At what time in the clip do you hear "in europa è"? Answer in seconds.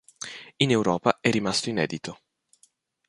0.57-1.29